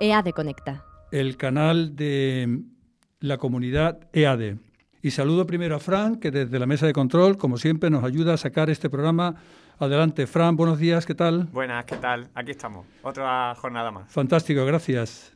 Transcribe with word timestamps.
EADE 0.00 0.32
Conecta. 0.32 0.84
El 1.10 1.36
canal 1.36 1.94
de 1.96 2.60
la 3.20 3.38
comunidad 3.38 4.08
EADE. 4.12 4.58
Y 5.02 5.10
saludo 5.10 5.46
primero 5.46 5.76
a 5.76 5.80
Fran, 5.80 6.16
que 6.16 6.30
desde 6.30 6.58
la 6.58 6.66
mesa 6.66 6.86
de 6.86 6.92
control, 6.92 7.36
como 7.36 7.58
siempre, 7.58 7.90
nos 7.90 8.04
ayuda 8.04 8.34
a 8.34 8.36
sacar 8.36 8.70
este 8.70 8.88
programa 8.88 9.36
adelante. 9.78 10.26
Fran, 10.26 10.56
buenos 10.56 10.78
días, 10.78 11.06
¿qué 11.06 11.14
tal? 11.14 11.44
Buenas, 11.52 11.84
¿qué 11.84 11.96
tal? 11.96 12.28
Aquí 12.34 12.52
estamos, 12.52 12.86
otra 13.02 13.54
jornada 13.54 13.90
más. 13.90 14.10
Fantástico, 14.10 14.64
gracias. 14.64 15.32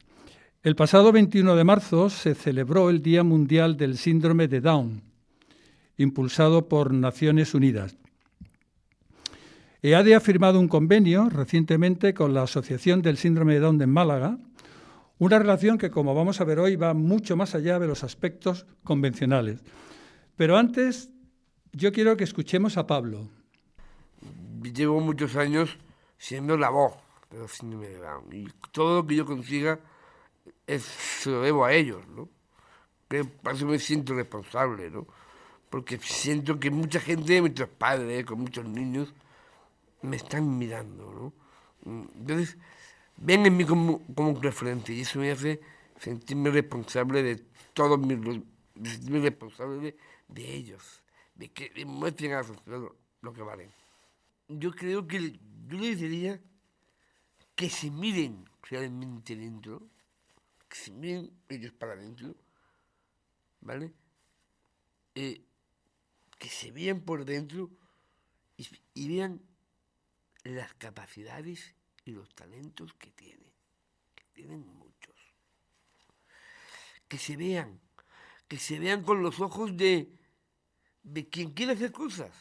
El 0.63 0.75
pasado 0.75 1.13
21 1.13 1.55
de 1.55 1.65
marzo 1.65 2.11
se 2.11 2.35
celebró 2.35 2.91
el 2.91 3.03
Día 3.03 3.23
Mundial 3.23 3.77
del 3.77 3.97
Síndrome 3.97 4.49
de 4.49 4.61
Down, 4.61 5.03
impulsado 5.97 6.69
por 6.69 6.93
Naciones 6.93 7.55
Unidas. 7.55 7.97
EADE 9.81 10.17
ha 10.17 10.21
firmado 10.21 10.59
un 10.59 10.67
convenio 10.67 11.29
recientemente 11.29 12.13
con 12.13 12.35
la 12.35 12.43
Asociación 12.43 13.01
del 13.01 13.17
Síndrome 13.17 13.55
de 13.55 13.61
Down 13.61 13.79
de 13.79 13.87
Málaga, 13.87 14.39
una 15.19 15.39
relación 15.39 15.79
que, 15.79 15.91
como 15.91 16.15
vamos 16.15 16.41
a 16.41 16.45
ver 16.45 16.59
hoy, 16.61 16.77
va 16.77 16.95
mucho 16.95 17.37
más 17.37 17.55
allá 17.55 17.79
de 17.79 17.87
los 17.87 18.05
aspectos 18.05 18.67
convencionales. 18.85 19.63
Pero 20.37 20.57
antes, 20.57 21.11
yo 21.73 21.93
quiero 21.93 22.17
que 22.17 22.25
escuchemos 22.25 22.77
a 22.77 22.87
Pablo. 22.87 23.29
Llevo 24.63 25.01
muchos 25.01 25.37
años 25.37 25.77
siendo 26.19 26.57
la 26.57 26.71
voz 26.71 26.95
de 27.31 27.39
los 27.39 27.61
y 28.33 28.49
todo 28.73 29.03
lo 29.03 29.07
que 29.07 29.17
yo 29.17 29.27
consiga 29.27 29.81
es, 30.67 30.83
se 30.83 31.31
lo 31.31 31.43
debo 31.43 31.65
a 31.65 31.73
ellos, 31.73 32.07
¿no? 32.09 32.29
Que 33.09 33.25
por 33.25 33.55
eso 33.55 33.67
me 33.67 33.79
siento 33.79 34.15
responsable, 34.15 34.91
¿no? 34.91 35.07
Porque 35.71 35.99
siento 35.99 36.59
que 36.59 36.71
mucha 36.71 37.01
gente, 37.01 37.41
muchos 37.43 37.69
padres, 37.69 38.25
con 38.25 38.41
muchos 38.41 38.65
niños, 38.65 39.13
me 40.03 40.17
están 40.17 40.59
mirando, 40.59 41.33
¿no? 41.85 42.03
Entonces, 42.17 42.57
ven 43.21 43.47
en 43.47 43.57
mí 43.57 43.65
como, 43.65 44.05
como 44.15 44.31
un 44.31 44.43
referente 44.43 44.93
y 44.93 45.01
eso 45.01 45.19
me 45.19 45.31
hace 45.31 45.61
sentirme 45.99 46.51
responsable 46.51 47.23
de 47.23 47.37
todos 47.75 47.99
mis, 47.99 48.19
sentirme 48.83 49.21
responsable 49.21 49.97
de, 50.29 50.55
ellos, 50.55 51.03
de 51.35 51.51
que 51.51 51.71
demuestren 51.71 52.33
a 52.33 52.37
la 52.37 52.45
sociedad 52.45 52.81
lo, 53.21 53.33
que 53.33 53.43
valen. 53.43 53.71
Yo 54.49 54.73
creo 54.73 55.07
que 55.07 55.39
yo 55.67 55.79
les 55.79 55.99
diría 55.99 56.41
que 57.55 57.69
se 57.69 57.91
miren 57.91 58.49
realmente 58.63 59.35
dentro, 59.37 59.83
que 60.69 60.77
se 60.77 60.91
miren 60.93 61.31
ellos 61.49 61.73
para 61.73 61.93
adentro, 61.93 62.35
¿vale? 63.61 63.93
Eh, 65.15 65.43
que 66.39 66.49
se 66.49 66.71
vean 66.71 67.01
por 67.01 67.25
dentro 67.25 67.69
y, 68.57 68.69
y 68.95 69.09
vean 69.09 69.43
las 70.45 70.73
capacidades 70.75 71.75
y 72.09 72.13
los 72.13 72.35
talentos 72.35 72.95
que 72.95 73.11
tienen, 73.11 73.53
que 74.15 74.25
tienen 74.33 74.67
muchos. 74.67 75.15
Que 77.07 77.19
se 77.19 77.37
vean, 77.37 77.81
que 78.49 78.59
se 78.59 78.79
vean 78.79 79.03
con 79.03 79.23
los 79.23 79.41
ojos 79.41 79.77
de, 79.77 80.11
de 81.03 81.29
quien 81.29 81.53
quiere 81.53 81.73
hacer 81.73 81.93
cosas. 81.93 82.35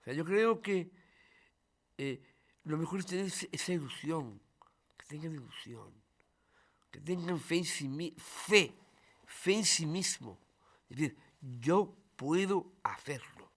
O 0.00 0.04
sea, 0.04 0.12
yo 0.12 0.24
creo 0.24 0.60
que 0.60 0.90
eh, 1.96 2.22
lo 2.64 2.76
mejor 2.76 3.00
es 3.00 3.06
tener 3.06 3.26
esa 3.26 3.72
ilusión, 3.72 4.38
que 4.98 5.06
tengan 5.06 5.32
ilusión, 5.32 5.94
que 6.90 7.00
tengan 7.00 7.40
fe 7.40 7.56
en 7.56 7.64
sí, 7.64 8.14
fe, 8.18 8.74
fe 9.26 9.54
en 9.54 9.64
sí 9.64 9.86
mismo. 9.86 10.38
Es 10.90 10.96
decir, 10.98 11.16
yo 11.40 11.96
puedo 12.16 12.70
hacerlo. 12.82 13.49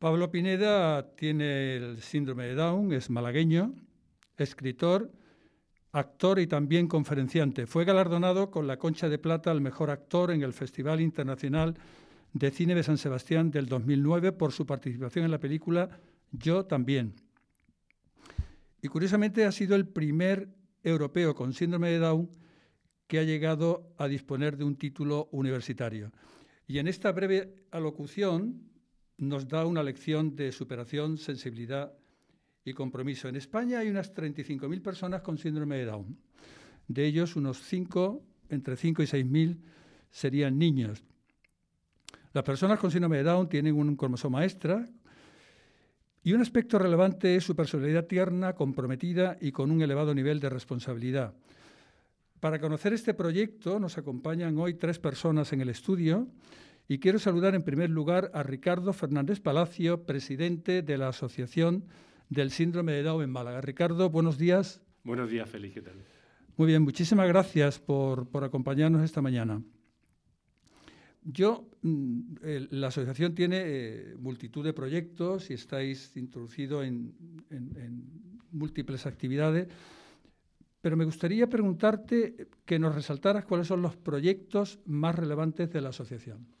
Pablo 0.00 0.30
Pineda 0.30 1.14
tiene 1.14 1.76
el 1.76 2.00
síndrome 2.00 2.46
de 2.46 2.54
Down, 2.54 2.90
es 2.94 3.10
malagueño, 3.10 3.74
escritor, 4.38 5.12
actor 5.92 6.38
y 6.38 6.46
también 6.46 6.88
conferenciante. 6.88 7.66
Fue 7.66 7.84
galardonado 7.84 8.50
con 8.50 8.66
la 8.66 8.78
Concha 8.78 9.10
de 9.10 9.18
Plata 9.18 9.50
al 9.50 9.60
mejor 9.60 9.90
actor 9.90 10.30
en 10.30 10.42
el 10.42 10.54
Festival 10.54 11.02
Internacional 11.02 11.76
de 12.32 12.50
Cine 12.50 12.74
de 12.74 12.82
San 12.82 12.96
Sebastián 12.96 13.50
del 13.50 13.66
2009 13.66 14.32
por 14.32 14.52
su 14.52 14.64
participación 14.64 15.26
en 15.26 15.32
la 15.32 15.38
película 15.38 15.90
Yo 16.32 16.64
también. 16.64 17.12
Y 18.80 18.88
curiosamente 18.88 19.44
ha 19.44 19.52
sido 19.52 19.76
el 19.76 19.86
primer 19.86 20.48
europeo 20.82 21.34
con 21.34 21.52
síndrome 21.52 21.90
de 21.90 21.98
Down 21.98 22.30
que 23.06 23.18
ha 23.18 23.24
llegado 23.24 23.92
a 23.98 24.08
disponer 24.08 24.56
de 24.56 24.64
un 24.64 24.76
título 24.76 25.28
universitario. 25.30 26.10
Y 26.66 26.78
en 26.78 26.88
esta 26.88 27.12
breve 27.12 27.66
alocución 27.70 28.69
nos 29.20 29.46
da 29.46 29.66
una 29.66 29.82
lección 29.82 30.34
de 30.34 30.50
superación, 30.50 31.18
sensibilidad 31.18 31.92
y 32.64 32.72
compromiso. 32.72 33.28
En 33.28 33.36
España 33.36 33.78
hay 33.78 33.88
unas 33.88 34.14
35.000 34.14 34.82
personas 34.82 35.20
con 35.20 35.36
síndrome 35.36 35.76
de 35.76 35.84
Down. 35.84 36.18
De 36.88 37.04
ellos, 37.04 37.36
unos 37.36 37.62
5, 37.62 38.22
entre 38.48 38.76
5 38.76 39.02
y 39.02 39.06
6.000 39.06 39.58
serían 40.10 40.58
niños. 40.58 41.04
Las 42.32 42.44
personas 42.44 42.78
con 42.78 42.90
síndrome 42.90 43.18
de 43.18 43.24
Down 43.24 43.48
tienen 43.48 43.76
un 43.76 43.94
cromosoma 43.94 44.44
extra 44.44 44.88
y 46.22 46.32
un 46.32 46.40
aspecto 46.40 46.78
relevante 46.78 47.36
es 47.36 47.44
su 47.44 47.54
personalidad 47.54 48.06
tierna, 48.06 48.54
comprometida 48.54 49.36
y 49.40 49.52
con 49.52 49.70
un 49.70 49.82
elevado 49.82 50.14
nivel 50.14 50.40
de 50.40 50.48
responsabilidad. 50.48 51.34
Para 52.40 52.58
conocer 52.58 52.94
este 52.94 53.12
proyecto 53.12 53.78
nos 53.78 53.98
acompañan 53.98 54.56
hoy 54.58 54.74
tres 54.74 54.98
personas 54.98 55.52
en 55.52 55.60
el 55.60 55.68
estudio. 55.68 56.26
Y 56.90 56.98
quiero 56.98 57.20
saludar 57.20 57.54
en 57.54 57.62
primer 57.62 57.88
lugar 57.88 58.32
a 58.34 58.42
Ricardo 58.42 58.92
Fernández 58.92 59.38
Palacio, 59.38 60.06
presidente 60.06 60.82
de 60.82 60.98
la 60.98 61.10
Asociación 61.10 61.84
del 62.30 62.50
Síndrome 62.50 62.90
de 62.90 63.04
Down 63.04 63.22
en 63.22 63.30
Málaga. 63.30 63.60
Ricardo, 63.60 64.10
buenos 64.10 64.38
días. 64.38 64.82
Buenos 65.04 65.30
días, 65.30 65.48
Félix, 65.48 65.74
¿qué 65.74 65.82
tal? 65.82 65.94
Muy 66.56 66.66
bien, 66.66 66.82
muchísimas 66.82 67.28
gracias 67.28 67.78
por, 67.78 68.28
por 68.28 68.42
acompañarnos 68.42 69.04
esta 69.04 69.22
mañana. 69.22 69.62
Yo, 71.22 71.68
eh, 72.42 72.66
la 72.70 72.88
asociación 72.88 73.36
tiene 73.36 73.62
eh, 73.64 74.16
multitud 74.18 74.64
de 74.64 74.72
proyectos 74.72 75.48
y 75.50 75.54
estáis 75.54 76.12
en, 76.16 76.34
en, 76.82 77.14
en 77.50 78.40
múltiples 78.50 79.06
actividades, 79.06 79.68
pero 80.80 80.96
me 80.96 81.04
gustaría 81.04 81.48
preguntarte 81.48 82.48
que 82.64 82.80
nos 82.80 82.96
resaltaras 82.96 83.44
cuáles 83.44 83.68
son 83.68 83.80
los 83.80 83.96
proyectos 83.96 84.80
más 84.86 85.14
relevantes 85.14 85.70
de 85.70 85.82
la 85.82 85.90
asociación. 85.90 86.58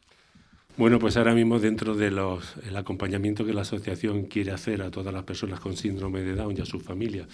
Bueno, 0.80 0.98
pues 0.98 1.18
ahora 1.18 1.34
mismo 1.34 1.58
dentro 1.58 1.94
del 1.94 2.14
de 2.14 2.78
acompañamiento 2.78 3.44
que 3.44 3.52
la 3.52 3.60
asociación 3.60 4.24
quiere 4.24 4.52
hacer 4.52 4.80
a 4.80 4.90
todas 4.90 5.12
las 5.12 5.24
personas 5.24 5.60
con 5.60 5.76
síndrome 5.76 6.22
de 6.22 6.34
Down 6.34 6.56
y 6.56 6.62
a 6.62 6.64
sus 6.64 6.82
familias, 6.82 7.28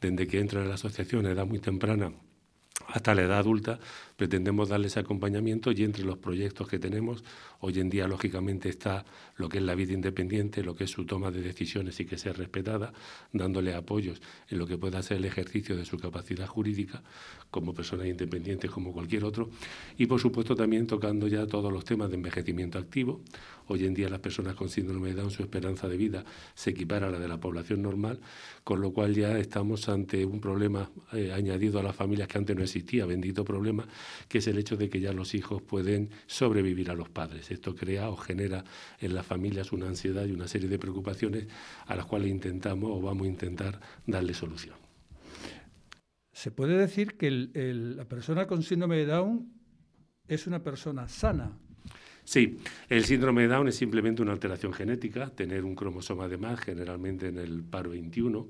desde 0.00 0.28
que 0.28 0.38
entran 0.38 0.62
a 0.62 0.68
la 0.68 0.74
asociación 0.74 1.26
a 1.26 1.32
edad 1.32 1.44
muy 1.44 1.58
temprana 1.58 2.12
hasta 2.88 3.14
la 3.14 3.22
edad 3.22 3.38
adulta, 3.38 3.78
pretendemos 4.16 4.68
darles 4.68 4.96
acompañamiento 4.96 5.72
y 5.72 5.82
entre 5.84 6.04
los 6.04 6.18
proyectos 6.18 6.68
que 6.68 6.78
tenemos, 6.78 7.24
hoy 7.60 7.80
en 7.80 7.88
día 7.90 8.06
lógicamente 8.06 8.68
está 8.68 9.04
lo 9.36 9.48
que 9.48 9.58
es 9.58 9.64
la 9.64 9.74
vida 9.74 9.92
independiente, 9.92 10.62
lo 10.62 10.76
que 10.76 10.84
es 10.84 10.90
su 10.90 11.04
toma 11.04 11.30
de 11.30 11.40
decisiones 11.40 11.98
y 12.00 12.04
que 12.04 12.18
sea 12.18 12.32
respetada, 12.32 12.92
dándole 13.32 13.74
apoyos 13.74 14.20
en 14.48 14.58
lo 14.58 14.66
que 14.66 14.78
pueda 14.78 15.02
ser 15.02 15.16
el 15.16 15.24
ejercicio 15.24 15.76
de 15.76 15.84
su 15.84 15.98
capacidad 15.98 16.46
jurídica 16.46 17.02
como 17.54 17.72
persona 17.72 18.04
independiente 18.04 18.68
como 18.68 18.92
cualquier 18.92 19.22
otro 19.22 19.48
y 19.96 20.06
por 20.06 20.18
supuesto 20.18 20.56
también 20.56 20.88
tocando 20.88 21.28
ya 21.28 21.46
todos 21.46 21.72
los 21.72 21.84
temas 21.84 22.10
de 22.10 22.16
envejecimiento 22.16 22.80
activo. 22.80 23.20
Hoy 23.68 23.84
en 23.84 23.94
día 23.94 24.08
las 24.08 24.18
personas 24.18 24.56
con 24.56 24.68
síndrome 24.68 25.10
de 25.10 25.14
Down 25.14 25.30
su 25.30 25.44
esperanza 25.44 25.86
de 25.86 25.96
vida 25.96 26.24
se 26.56 26.70
equipara 26.70 27.06
a 27.06 27.10
la 27.10 27.20
de 27.20 27.28
la 27.28 27.38
población 27.38 27.80
normal, 27.80 28.18
con 28.64 28.80
lo 28.80 28.92
cual 28.92 29.14
ya 29.14 29.38
estamos 29.38 29.88
ante 29.88 30.26
un 30.26 30.40
problema 30.40 30.90
eh, 31.12 31.32
añadido 31.32 31.78
a 31.78 31.84
las 31.84 31.94
familias 31.94 32.26
que 32.26 32.38
antes 32.38 32.56
no 32.56 32.64
existía, 32.64 33.06
bendito 33.06 33.44
problema, 33.44 33.86
que 34.28 34.38
es 34.38 34.46
el 34.48 34.58
hecho 34.58 34.76
de 34.76 34.88
que 34.88 34.98
ya 34.98 35.12
los 35.12 35.36
hijos 35.36 35.62
pueden 35.62 36.10
sobrevivir 36.26 36.90
a 36.90 36.94
los 36.94 37.08
padres. 37.08 37.52
Esto 37.52 37.76
crea 37.76 38.10
o 38.10 38.16
genera 38.16 38.64
en 39.00 39.14
las 39.14 39.24
familias 39.24 39.70
una 39.70 39.86
ansiedad 39.86 40.26
y 40.26 40.32
una 40.32 40.48
serie 40.48 40.68
de 40.68 40.80
preocupaciones 40.80 41.46
a 41.86 41.94
las 41.94 42.06
cuales 42.06 42.30
intentamos 42.30 42.90
o 42.90 43.00
vamos 43.00 43.28
a 43.28 43.30
intentar 43.30 43.80
darle 44.06 44.34
solución. 44.34 44.83
Se 46.34 46.50
puede 46.50 46.76
decir 46.76 47.16
que 47.16 47.28
el, 47.28 47.96
la 47.96 48.08
persona 48.08 48.48
con 48.48 48.64
síndrome 48.64 48.96
de 48.96 49.06
Down 49.06 49.52
es 50.26 50.48
una 50.48 50.64
persona 50.64 51.06
sana. 51.06 51.56
Sí, 52.24 52.58
el 52.88 53.04
síndrome 53.04 53.42
de 53.42 53.48
Down 53.48 53.68
es 53.68 53.76
simplemente 53.76 54.22
una 54.22 54.32
alteración 54.32 54.72
genética, 54.72 55.28
tener 55.30 55.64
un 55.64 55.74
cromosoma 55.74 56.26
de 56.26 56.38
más, 56.38 56.58
generalmente 56.58 57.28
en 57.28 57.38
el 57.38 57.62
par 57.62 57.88
21, 57.88 58.48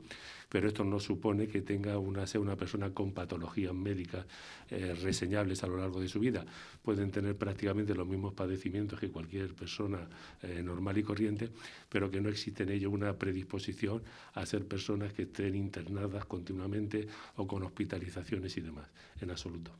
pero 0.48 0.68
esto 0.68 0.84
no 0.84 1.00
supone 1.00 1.48
que 1.48 1.62
tenga 1.62 1.98
una, 1.98 2.28
sea 2.28 2.40
una 2.40 2.54
persona 2.54 2.94
con 2.94 3.12
patologías 3.12 3.74
médicas 3.74 4.24
eh, 4.70 4.94
reseñables 5.02 5.64
a 5.64 5.66
lo 5.66 5.76
largo 5.76 6.00
de 6.00 6.06
su 6.06 6.20
vida. 6.20 6.46
Pueden 6.80 7.10
tener 7.10 7.36
prácticamente 7.36 7.96
los 7.96 8.06
mismos 8.06 8.34
padecimientos 8.34 9.00
que 9.00 9.10
cualquier 9.10 9.52
persona 9.54 10.08
eh, 10.42 10.62
normal 10.62 10.96
y 10.98 11.02
corriente, 11.02 11.50
pero 11.88 12.08
que 12.08 12.20
no 12.20 12.28
existe 12.28 12.62
en 12.62 12.70
ello 12.70 12.90
una 12.90 13.18
predisposición 13.18 14.04
a 14.34 14.46
ser 14.46 14.68
personas 14.68 15.12
que 15.12 15.22
estén 15.22 15.56
internadas 15.56 16.24
continuamente 16.26 17.08
o 17.34 17.48
con 17.48 17.64
hospitalizaciones 17.64 18.56
y 18.56 18.60
demás, 18.60 18.88
en 19.20 19.32
absoluto. 19.32 19.72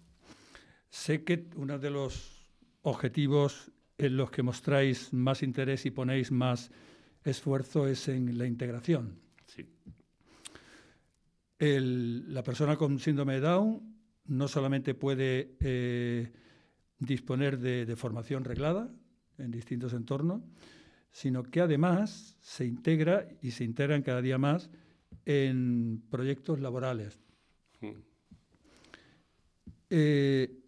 Sé 0.91 1.23
que 1.23 1.47
uno 1.55 1.79
de 1.79 1.91
los 1.91 2.45
objetivos 2.83 3.71
en 3.99 4.17
los 4.17 4.31
que 4.31 4.43
mostráis 4.43 5.13
más 5.13 5.43
interés 5.43 5.87
y 5.87 5.91
ponéis 5.91 6.31
más 6.31 6.71
esfuerzo 7.25 7.87
es 7.87 8.09
en 8.09 8.37
la 8.37 8.47
integración. 8.47 9.19
Sí. 9.47 9.67
la 11.59 12.43
persona 12.43 12.77
con 12.77 12.99
síndrome 12.99 13.35
de 13.35 13.41
Down 13.41 13.95
no 14.27 14.49
solamente 14.49 14.95
puede 14.95 15.57
eh, 15.61 16.33
disponer 16.99 17.59
de, 17.59 17.95
formación 17.97 18.45
reglada 18.45 18.91
en 19.39 19.51
distintos 19.51 19.93
entornos, 19.93 20.43
sino 21.11 21.43
que 21.45 21.61
además 21.61 22.37
se 22.41 22.65
integra 22.65 23.29
y 23.41 23.53
se 23.53 23.65
integran 23.65 24.03
cada 24.03 24.23
día 24.23 24.39
más 24.39 24.71
en 25.25 26.03
proyectos 26.11 26.61
laborales. 26.61 27.19
Mm. 27.81 27.93
Eh, 29.91 30.64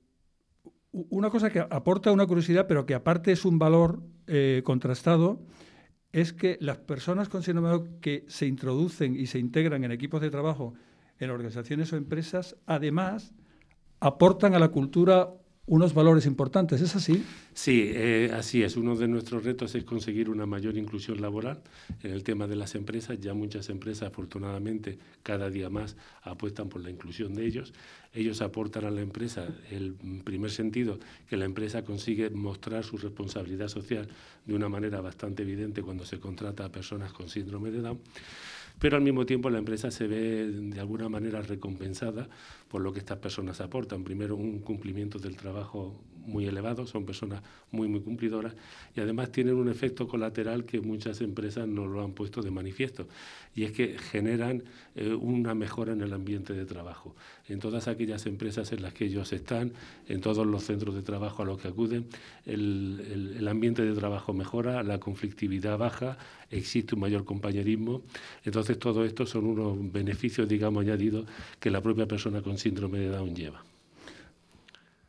una 1.10 1.30
cosa 1.30 1.50
que 1.50 1.60
aporta 1.60 2.12
una 2.12 2.26
curiosidad, 2.26 2.66
pero 2.66 2.86
que 2.86 2.94
aparte 2.94 3.32
es 3.32 3.44
un 3.44 3.58
valor 3.58 4.02
eh, 4.26 4.62
contrastado, 4.64 5.42
es 6.12 6.32
que 6.32 6.56
las 6.60 6.78
personas 6.78 7.28
con 7.28 7.42
síndrome 7.42 7.98
que 8.00 8.24
se 8.28 8.46
introducen 8.46 9.14
y 9.14 9.26
se 9.26 9.38
integran 9.38 9.84
en 9.84 9.92
equipos 9.92 10.22
de 10.22 10.30
trabajo 10.30 10.74
en 11.18 11.30
organizaciones 11.30 11.92
o 11.92 11.96
empresas, 11.96 12.56
además 12.64 13.34
aportan 14.00 14.54
a 14.54 14.58
la 14.58 14.68
cultura 14.68 15.34
unos 15.66 15.94
valores 15.94 16.26
importantes. 16.26 16.80
¿Es 16.80 16.94
así? 16.94 17.24
Sí, 17.52 17.90
eh, 17.92 18.30
así 18.32 18.62
es. 18.62 18.76
Uno 18.76 18.96
de 18.96 19.08
nuestros 19.08 19.44
retos 19.44 19.74
es 19.74 19.84
conseguir 19.84 20.30
una 20.30 20.46
mayor 20.46 20.76
inclusión 20.76 21.20
laboral 21.20 21.60
en 22.02 22.12
el 22.12 22.22
tema 22.22 22.46
de 22.46 22.56
las 22.56 22.74
empresas. 22.74 23.20
Ya 23.20 23.34
muchas 23.34 23.68
empresas, 23.68 24.08
afortunadamente, 24.08 24.98
cada 25.22 25.50
día 25.50 25.68
más 25.68 25.96
apuestan 26.22 26.68
por 26.68 26.82
la 26.82 26.90
inclusión 26.90 27.34
de 27.34 27.46
ellos. 27.46 27.72
Ellos 28.14 28.40
aportan 28.42 28.84
a 28.84 28.90
la 28.90 29.00
empresa 29.00 29.46
el 29.70 29.94
primer 30.24 30.50
sentido, 30.50 30.98
que 31.28 31.36
la 31.36 31.44
empresa 31.44 31.84
consigue 31.84 32.30
mostrar 32.30 32.84
su 32.84 32.96
responsabilidad 32.96 33.68
social 33.68 34.08
de 34.46 34.54
una 34.54 34.68
manera 34.68 35.00
bastante 35.00 35.42
evidente 35.42 35.82
cuando 35.82 36.06
se 36.06 36.20
contrata 36.20 36.64
a 36.64 36.72
personas 36.72 37.12
con 37.12 37.28
síndrome 37.28 37.70
de 37.70 37.80
Down 37.80 37.98
pero 38.78 38.96
al 38.96 39.02
mismo 39.02 39.24
tiempo 39.26 39.50
la 39.50 39.58
empresa 39.58 39.90
se 39.90 40.06
ve 40.06 40.46
de 40.46 40.80
alguna 40.80 41.08
manera 41.08 41.40
recompensada 41.40 42.28
por 42.68 42.82
lo 42.82 42.92
que 42.92 42.98
estas 42.98 43.18
personas 43.18 43.60
aportan. 43.60 44.04
Primero, 44.04 44.36
un 44.36 44.60
cumplimiento 44.60 45.18
del 45.18 45.36
trabajo 45.36 45.98
muy 46.26 46.46
elevado, 46.46 46.86
son 46.86 47.06
personas 47.06 47.42
muy, 47.70 47.88
muy 47.88 48.00
cumplidoras 48.00 48.54
y 48.94 49.00
además 49.00 49.32
tienen 49.32 49.54
un 49.54 49.68
efecto 49.68 50.06
colateral 50.08 50.64
que 50.64 50.80
muchas 50.80 51.20
empresas 51.20 51.66
no 51.66 51.86
lo 51.86 52.02
han 52.02 52.12
puesto 52.12 52.42
de 52.42 52.50
manifiesto 52.50 53.06
y 53.54 53.64
es 53.64 53.72
que 53.72 53.96
generan 53.98 54.62
eh, 54.94 55.14
una 55.14 55.54
mejora 55.54 55.92
en 55.92 56.02
el 56.02 56.12
ambiente 56.12 56.52
de 56.52 56.66
trabajo. 56.66 57.14
En 57.48 57.58
todas 57.58 57.88
aquellas 57.88 58.26
empresas 58.26 58.72
en 58.72 58.82
las 58.82 58.92
que 58.92 59.06
ellos 59.06 59.32
están, 59.32 59.72
en 60.08 60.20
todos 60.20 60.46
los 60.46 60.64
centros 60.64 60.94
de 60.94 61.02
trabajo 61.02 61.42
a 61.42 61.46
los 61.46 61.60
que 61.60 61.68
acuden, 61.68 62.06
el, 62.44 63.34
el 63.38 63.48
ambiente 63.48 63.82
de 63.82 63.94
trabajo 63.94 64.34
mejora, 64.34 64.82
la 64.82 65.00
conflictividad 65.00 65.78
baja, 65.78 66.18
existe 66.50 66.94
un 66.94 67.00
mayor 67.00 67.24
compañerismo. 67.24 68.02
Entonces, 68.44 68.78
todo 68.78 69.04
esto 69.04 69.26
son 69.26 69.46
unos 69.46 69.92
beneficios, 69.92 70.48
digamos, 70.48 70.82
añadidos 70.82 71.26
que 71.60 71.70
la 71.70 71.80
propia 71.80 72.06
persona 72.06 72.42
con 72.42 72.58
síndrome 72.58 72.98
de 72.98 73.08
Down 73.08 73.34
lleva. 73.34 73.65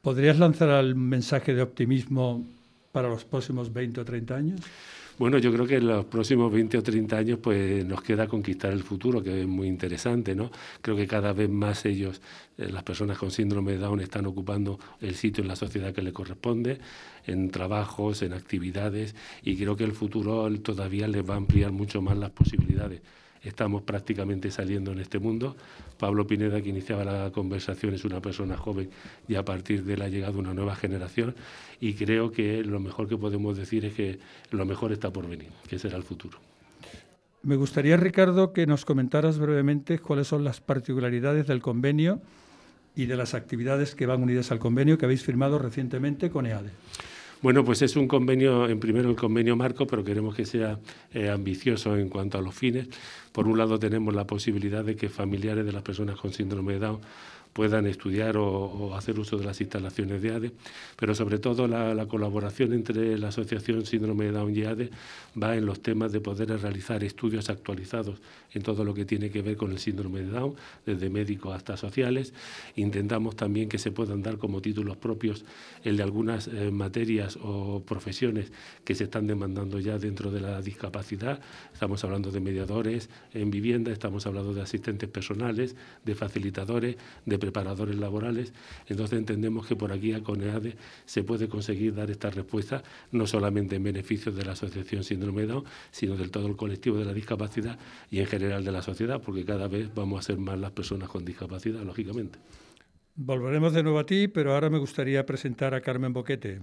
¿Podrías 0.08 0.40
lanzar 0.40 0.70
el 0.86 0.96
mensaje 0.96 1.54
de 1.54 1.62
optimismo 1.62 2.42
para 2.94 3.10
los 3.10 3.26
próximos 3.26 3.74
20 3.74 4.00
o 4.00 4.06
30 4.06 4.36
años? 4.38 4.62
Bueno, 5.20 5.38
yo 5.38 5.52
creo 5.52 5.68
que 5.68 5.76
en 5.76 5.88
los 5.88 6.06
próximos 6.06 6.50
20 6.50 6.78
o 6.78 6.82
30 6.82 7.18
años 7.18 7.40
pues 7.44 7.86
nos 7.86 8.02
queda 8.02 8.26
conquistar 8.26 8.72
el 8.72 8.84
futuro, 8.84 9.22
que 9.22 9.42
es 9.42 9.48
muy 9.48 9.68
interesante, 9.68 10.34
¿no? 10.34 10.50
Creo 10.80 10.96
que 10.96 11.08
cada 11.08 11.34
vez 11.34 11.50
más 11.50 11.86
ellos, 11.86 12.22
eh, 12.58 12.70
las 12.72 12.84
personas 12.84 13.18
con 13.18 13.32
síndrome 13.32 13.74
de 13.74 13.80
Down, 13.80 14.00
están 14.00 14.26
ocupando 14.28 14.80
el 15.02 15.14
sitio 15.16 15.42
en 15.42 15.50
la 15.50 15.58
sociedad 15.58 15.94
que 15.94 16.02
les 16.02 16.14
corresponde, 16.14 16.80
en 17.26 17.52
trabajos, 17.52 18.22
en 18.22 18.32
actividades, 18.32 19.14
y 19.44 19.58
creo 19.58 19.76
que 19.76 19.84
el 19.84 19.92
futuro 19.92 20.50
todavía 20.62 21.10
les 21.10 21.30
va 21.30 21.34
a 21.34 21.38
ampliar 21.38 21.74
mucho 21.74 22.02
más 22.02 22.18
las 22.18 22.30
posibilidades 22.30 23.02
estamos 23.48 23.82
prácticamente 23.82 24.52
saliendo 24.52 24.92
en 24.92 25.00
este 25.00 25.20
mundo. 25.20 25.56
Pablo 25.98 26.28
Pineda, 26.28 26.62
que 26.62 26.70
iniciaba 26.70 27.04
la 27.04 27.32
conversación, 27.32 27.94
es 27.94 28.06
una 28.06 28.22
persona 28.22 28.58
joven 28.58 28.90
y 29.28 29.36
a 29.36 29.44
partir 29.44 29.84
de 29.84 29.96
él 29.96 30.02
ha 30.02 30.10
llegado 30.10 30.40
una 30.40 30.54
nueva 30.54 30.76
generación 30.76 31.36
y 31.80 31.94
creo 31.94 32.32
que 32.32 32.64
lo 32.64 32.80
mejor 32.80 33.08
que 33.08 33.18
podemos 33.18 33.58
decir 33.58 33.86
es 33.86 33.94
que 33.94 34.20
lo 34.52 34.66
mejor 34.66 34.92
está 34.92 35.12
por 35.12 35.28
venir, 35.28 35.50
que 35.68 35.80
será 35.80 35.98
el 35.98 36.04
futuro. 36.04 36.38
Me 37.44 37.56
gustaría, 37.56 37.98
Ricardo, 37.98 38.52
que 38.52 38.68
nos 38.68 38.84
comentaras 38.84 39.40
brevemente 39.40 40.00
cuáles 40.00 40.28
son 40.28 40.44
las 40.44 40.60
particularidades 40.60 41.48
del 41.48 41.62
convenio 41.62 42.22
y 42.96 43.06
de 43.06 43.16
las 43.16 43.36
actividades 43.36 43.96
que 43.96 44.08
van 44.08 44.24
unidas 44.24 44.52
al 44.52 44.60
convenio 44.60 44.98
que 44.98 45.06
habéis 45.06 45.24
firmado 45.24 45.60
recientemente 45.60 46.30
con 46.30 46.48
EADE. 46.48 46.72
Bueno, 47.42 47.64
pues 47.64 47.84
es 47.84 47.96
un 47.96 48.08
convenio, 48.08 48.68
en 48.68 48.80
primero 48.80 49.10
el 49.10 49.16
convenio 49.16 49.56
marco, 49.56 49.86
pero 49.86 50.04
queremos 50.04 50.36
que 50.36 50.46
sea 50.46 50.80
eh, 51.14 51.30
ambicioso 51.30 51.96
en 51.96 52.10
cuanto 52.10 52.40
a 52.40 52.42
los 52.42 52.56
fines. 52.56 52.88
Por 53.32 53.48
un 53.48 53.60
lado 53.60 53.78
tenemos 53.78 54.16
la 54.16 54.26
posibilidad 54.26 54.84
de 54.84 54.96
que 54.96 55.08
familiares 55.08 55.64
de 55.64 55.72
las 55.72 55.84
personas 55.84 56.20
con 56.20 56.34
síndrome 56.34 56.74
de 56.74 56.80
Down 56.80 57.00
puedan 57.58 57.88
estudiar 57.88 58.38
o, 58.38 58.96
hacer 58.96 59.18
uso 59.20 59.36
de 59.36 59.44
las 59.44 59.60
instalaciones 59.62 60.22
de 60.22 60.32
ADE, 60.32 60.52
pero 60.96 61.16
sobre 61.16 61.40
todo 61.40 61.68
la, 61.68 62.06
colaboración 62.06 62.72
entre 62.72 63.18
la 63.18 63.30
Asociación 63.30 63.84
Síndrome 63.84 64.26
de 64.26 64.32
Down 64.32 64.56
y 64.56 64.64
ADE 64.64 64.92
va 65.42 65.56
en 65.56 65.66
los 65.66 65.82
temas 65.82 66.12
de 66.12 66.22
poder 66.22 66.50
realizar 66.50 67.04
estudios 67.04 67.50
actualizados 67.50 68.22
en 68.54 68.62
todo 68.62 68.86
lo 68.86 68.94
que 68.94 69.06
tiene 69.06 69.32
que 69.32 69.42
ver 69.42 69.58
con 69.58 69.72
el 69.72 69.80
síndrome 69.80 70.20
de 70.22 70.30
Down, 70.30 70.54
desde 70.86 71.10
médicos 71.10 71.56
hasta 71.56 71.78
sociales. 71.78 72.32
Intentamos 72.76 73.36
también 73.36 73.70
que 73.70 73.80
se 73.80 73.90
puedan 73.90 74.22
dar 74.22 74.38
como 74.38 74.62
títulos 74.62 74.98
propios 74.98 75.44
el 75.84 75.98
de 75.98 76.04
algunas 76.04 76.48
eh, 76.48 76.70
materias 76.70 77.40
o 77.42 77.82
profesiones 77.84 78.52
que 78.86 78.94
se 78.94 79.06
están 79.06 79.26
demandando 79.26 79.80
ya 79.80 79.98
dentro 79.98 80.30
de 80.30 80.42
la 80.42 80.62
discapacidad. 80.62 81.40
Estamos 81.74 82.04
hablando 82.04 82.30
de 82.30 82.40
mediadores 82.40 83.10
en 83.34 83.50
vivienda, 83.50 83.92
estamos 83.92 84.28
hablando 84.28 84.54
de 84.54 84.62
asistentes 84.62 85.10
personales, 85.10 85.76
de 86.06 86.14
facilitadores, 86.14 86.98
de 87.26 87.47
preparadores 87.48 87.96
laborales. 87.96 88.52
Entonces 88.88 89.18
entendemos 89.18 89.66
que 89.66 89.76
por 89.76 89.94
aquí 89.94 90.12
a 90.12 90.22
CONEADE 90.22 90.76
se 91.06 91.24
puede 91.24 91.48
conseguir 91.48 91.96
dar 91.96 92.12
esta 92.12 92.30
respuesta 92.30 92.84
no 93.12 93.26
solamente 93.26 93.78
en 93.78 93.84
beneficio 93.84 94.34
de 94.34 94.44
la 94.44 94.52
Asociación 94.52 95.04
Síndrome 95.04 95.46
Down, 95.46 95.64
sino 95.92 96.18
del 96.18 96.30
todo 96.30 96.48
el 96.48 96.58
colectivo 96.58 96.98
de 96.98 97.06
la 97.06 97.14
discapacidad 97.14 97.80
y 98.12 98.20
en 98.20 98.26
general 98.26 98.66
de 98.66 98.72
la 98.74 98.82
sociedad, 98.82 99.22
porque 99.22 99.46
cada 99.46 99.70
vez 99.70 99.90
vamos 99.96 100.20
a 100.20 100.24
ser 100.24 100.38
más 100.38 100.60
las 100.60 100.72
personas 100.72 101.08
con 101.08 101.24
discapacidad, 101.24 101.82
lógicamente. 101.84 102.38
Volveremos 103.16 103.74
de 103.74 103.82
nuevo 103.82 104.00
a 104.00 104.06
ti, 104.06 104.28
pero 104.28 104.54
ahora 104.54 104.70
me 104.70 104.78
gustaría 104.78 105.26
presentar 105.26 105.74
a 105.74 105.82
Carmen 105.82 106.12
Boquete. 106.12 106.62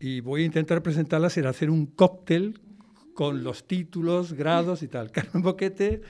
Y 0.00 0.20
voy 0.20 0.42
a 0.42 0.46
intentar 0.46 0.82
presentarla 0.82 1.30
sin 1.30 1.46
hacer 1.46 1.70
un 1.70 1.86
cóctel 1.86 2.58
con 3.14 3.44
los 3.44 3.68
títulos, 3.68 4.32
grados 4.32 4.82
y 4.82 4.88
tal. 4.88 5.10
Carmen 5.12 5.42
Boquete 5.42 6.02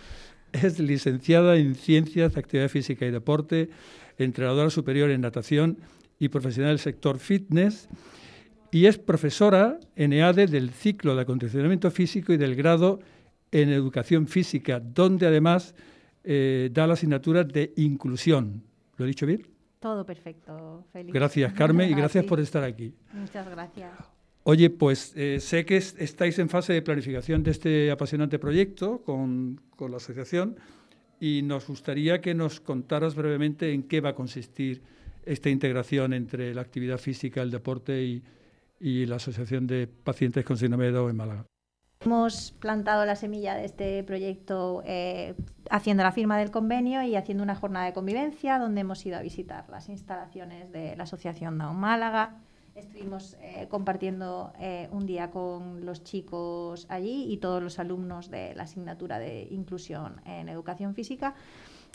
es 0.52 0.78
licenciada 0.78 1.56
en 1.56 1.74
Ciencias, 1.74 2.36
Actividad 2.36 2.68
Física 2.68 3.06
y 3.06 3.10
Deporte, 3.10 3.70
entrenadora 4.18 4.70
superior 4.70 5.10
en 5.10 5.20
natación 5.20 5.78
y 6.18 6.28
profesional 6.28 6.72
del 6.72 6.78
sector 6.78 7.18
fitness 7.18 7.88
y 8.70 8.86
es 8.86 8.98
profesora 8.98 9.78
en 9.96 10.12
EADE 10.12 10.46
del 10.46 10.70
ciclo 10.70 11.14
de 11.14 11.22
acondicionamiento 11.22 11.90
físico 11.90 12.32
y 12.32 12.38
del 12.38 12.54
grado 12.54 13.00
en 13.50 13.68
educación 13.68 14.26
física, 14.26 14.80
donde 14.80 15.26
además 15.26 15.74
eh, 16.24 16.70
da 16.72 16.86
la 16.86 16.94
asignatura 16.94 17.44
de 17.44 17.74
inclusión. 17.76 18.62
¿Lo 18.96 19.04
he 19.04 19.08
dicho 19.08 19.26
bien? 19.26 19.46
Todo 19.78 20.06
perfecto, 20.06 20.86
Félix. 20.92 21.12
Gracias, 21.12 21.52
Carmen, 21.58 21.90
y 21.90 21.94
gracias 21.94 22.24
por 22.24 22.40
estar 22.40 22.64
aquí. 22.64 22.94
Muchas 23.12 23.48
gracias. 23.50 23.90
Oye, 24.44 24.70
pues 24.70 25.12
eh, 25.16 25.38
sé 25.38 25.64
que 25.64 25.76
estáis 25.76 26.38
en 26.40 26.48
fase 26.48 26.72
de 26.72 26.82
planificación 26.82 27.44
de 27.44 27.52
este 27.52 27.90
apasionante 27.92 28.40
proyecto 28.40 29.02
con, 29.02 29.60
la 29.78 29.96
asociación 29.96 30.56
y 31.20 31.42
nos 31.42 31.66
gustaría 31.68 32.20
que 32.20 32.34
nos 32.34 32.60
contaras 32.60 33.14
brevemente 33.14 33.72
en 33.72 33.84
qué 33.84 34.00
va 34.00 34.10
a 34.10 34.14
consistir 34.14 34.82
esta 35.24 35.48
integración 35.48 36.12
entre 36.12 36.54
la 36.54 36.60
actividad 36.60 36.98
física, 36.98 37.42
el 37.42 37.50
deporte 37.50 38.02
y, 38.02 38.22
la 38.80 39.16
Asociación 39.16 39.68
de 39.68 39.86
Pacientes 39.86 40.44
con 40.44 40.56
Síndrome 40.56 40.86
de 40.86 40.90
Down 40.90 41.10
en 41.10 41.16
Málaga. 41.16 41.46
Hemos 42.00 42.50
plantado 42.58 43.06
la 43.06 43.14
semilla 43.14 43.54
de 43.54 43.64
este 43.64 44.02
proyecto 44.02 44.82
eh, 44.84 45.36
haciendo 45.70 46.02
la 46.02 46.10
firma 46.10 46.36
del 46.36 46.50
convenio 46.50 47.00
y 47.04 47.14
haciendo 47.14 47.44
una 47.44 47.54
jornada 47.54 47.86
de 47.86 47.92
convivencia 47.92 48.58
donde 48.58 48.80
hemos 48.80 49.06
ido 49.06 49.18
a 49.18 49.22
visitar 49.22 49.68
las 49.68 49.88
instalaciones 49.88 50.72
de 50.72 50.96
la 50.96 51.04
Asociación 51.04 51.58
Down 51.58 51.76
Málaga, 51.76 52.40
Estuvimos 52.74 53.36
eh, 53.42 53.66
compartiendo 53.68 54.52
eh, 54.58 54.88
un 54.92 55.04
día 55.04 55.30
con 55.30 55.84
los 55.84 56.04
chicos 56.04 56.86
allí 56.88 57.30
y 57.30 57.36
todos 57.36 57.62
los 57.62 57.78
alumnos 57.78 58.30
de 58.30 58.54
la 58.54 58.62
asignatura 58.62 59.18
de 59.18 59.46
inclusión 59.50 60.22
en 60.24 60.48
educación 60.48 60.94
física. 60.94 61.34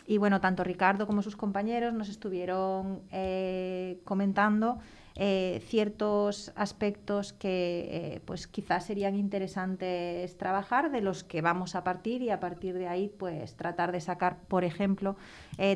Y 0.06 0.20
bueno, 0.20 0.40
tanto 0.40 0.64
Ricardo 0.64 1.08
como 1.08 1.24
sus 1.24 1.36
compañeros 1.36 1.94
nos 1.94 2.10
estuvieron 2.10 3.02
eh, 3.12 4.00
comentando 4.04 4.78
ciertos 5.18 6.52
aspectos 6.56 7.34
que 7.34 8.22
pues 8.26 8.46
quizás 8.46 8.86
serían 8.86 9.16
interesantes 9.16 10.38
trabajar, 10.38 10.92
de 10.92 11.02
los 11.02 11.24
que 11.24 11.42
vamos 11.42 11.74
a 11.74 11.84
partir 11.84 12.22
y 12.22 12.30
a 12.30 12.40
partir 12.40 12.76
de 12.76 12.88
ahí 12.88 13.10
pues 13.18 13.56
tratar 13.56 13.92
de 13.92 14.00
sacar, 14.00 14.38
por 14.48 14.64
ejemplo, 14.64 15.16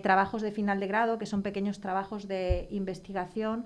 trabajos 0.03 0.43
de 0.43 0.51
final 0.51 0.79
de 0.79 0.85
grado, 0.85 1.17
que 1.17 1.25
son 1.25 1.41
pequeños 1.41 1.79
trabajos 1.79 2.27
de 2.27 2.67
investigación 2.69 3.65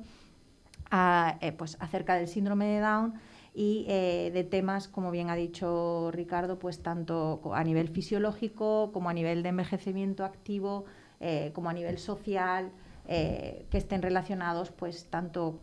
eh, 1.41 1.51
pues, 1.51 1.77
acerca 1.79 2.15
del 2.15 2.27
síndrome 2.27 2.65
de 2.65 2.79
Down 2.79 3.13
y 3.53 3.85
eh, 3.87 4.31
de 4.33 4.43
temas, 4.43 4.87
como 4.87 5.11
bien 5.11 5.29
ha 5.29 5.35
dicho 5.35 6.09
Ricardo, 6.11 6.59
pues 6.59 6.81
tanto 6.81 7.41
a 7.53 7.63
nivel 7.63 7.87
fisiológico 7.87 8.91
como 8.91 9.09
a 9.09 9.13
nivel 9.13 9.43
de 9.43 9.49
envejecimiento 9.49 10.25
activo, 10.25 10.85
eh, 11.19 11.51
como 11.53 11.69
a 11.69 11.73
nivel 11.73 11.97
social, 11.97 12.71
que 13.07 13.67
estén 13.71 14.01
relacionados 14.01 14.71
pues 14.71 15.05
tanto 15.11 15.59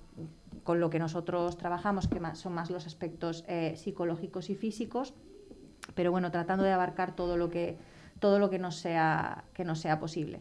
con 0.62 0.78
lo 0.78 0.90
que 0.90 1.00
nosotros 1.00 1.58
trabajamos, 1.58 2.06
que 2.06 2.20
son 2.34 2.52
más 2.52 2.70
los 2.70 2.86
aspectos 2.86 3.44
psicológicos 3.74 4.48
y 4.48 4.54
físicos, 4.54 5.12
pero 5.96 6.12
bueno, 6.12 6.30
tratando 6.30 6.62
de 6.62 6.70
abarcar 6.70 7.16
todo 7.16 7.36
lo 7.36 7.50
que, 7.50 7.78
todo 8.20 8.38
lo 8.38 8.48
que, 8.48 8.60
sea, 8.70 9.42
que 9.54 9.64
nos 9.64 9.80
sea 9.80 9.98
posible. 9.98 10.40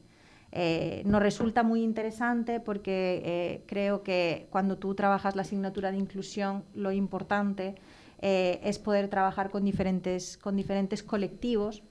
Eh, 0.53 1.01
nos 1.05 1.21
resulta 1.21 1.63
muy 1.63 1.81
interesante 1.81 2.59
porque 2.59 3.21
eh, 3.23 3.63
creo 3.67 4.03
que 4.03 4.47
cuando 4.49 4.77
tú 4.77 4.93
trabajas 4.95 5.35
la 5.35 5.43
asignatura 5.43 5.91
de 5.91 5.97
inclusión, 5.97 6.65
lo 6.73 6.91
importante 6.91 7.75
eh, 8.21 8.59
es 8.63 8.77
poder 8.77 9.07
trabajar 9.07 9.49
con 9.49 9.63
diferentes, 9.63 10.37
con 10.37 10.57
diferentes 10.57 11.03
colectivos, 11.03 11.83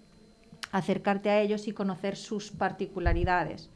acercarte 0.73 1.31
a 1.31 1.41
ellos 1.41 1.69
y 1.69 1.73
conocer 1.73 2.17
sus 2.17 2.51
particularidades. 2.51 3.71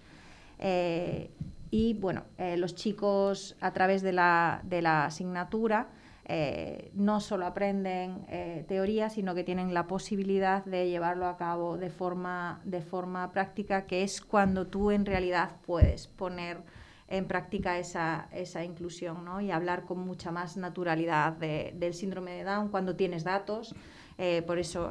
y 1.71 1.95
bueno, 1.95 2.23
los 2.57 2.75
chicos 2.77 3.57
a 3.61 3.73
través 3.73 4.03
de 4.03 4.13
la, 4.13 4.61
de 4.63 4.81
la 4.81 5.07
asignatura 5.07 5.89
eh, 6.27 6.91
no 6.95 7.21
solo 7.21 7.45
aprenden 7.45 8.25
eh, 8.29 8.65
teoría, 8.67 9.11
sino 9.11 9.35
que 9.35 9.45
tienen 9.45 9.75
la 9.75 9.87
posibilidad 9.87 10.65
de 10.65 10.89
llevarlo 10.89 11.27
a 11.27 11.37
cabo 11.37 11.77
de 11.77 11.91
forma, 11.91 12.63
de 12.65 12.81
forma 12.81 13.31
práctica, 13.33 13.87
que 13.87 14.03
es 14.03 14.23
cuando 14.23 14.67
tú 14.67 14.91
en 14.91 15.05
realidad 15.05 15.57
puedes 15.67 16.07
poner 16.07 16.63
en 17.09 17.27
práctica 17.27 17.79
esa, 17.79 18.29
esa 18.33 18.65
inclusión 18.65 19.25
¿no? 19.27 19.43
y 19.43 19.51
hablar 19.51 19.85
con 19.85 19.99
mucha 19.99 20.33
más 20.33 20.57
naturalidad 20.57 21.35
del 21.35 21.93
síndrome 21.93 22.33
de 22.33 22.45
Down 22.45 22.69
cuando 22.69 22.97
tienes 22.97 23.23
datos. 23.23 23.75
Eh, 24.17 24.43
por 24.47 24.59
eso 24.59 24.91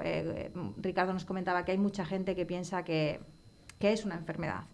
Ricardo 0.77 1.13
nos 1.13 1.25
comentaba 1.25 1.65
que 1.65 1.71
hay 1.71 1.77
mucha 1.79 2.05
gente 2.05 2.35
que 2.35 2.45
piensa 2.45 2.83
que, 2.83 3.19
que 3.79 3.91
es 3.91 4.05
una 4.05 4.15
enfermedad 4.15 4.65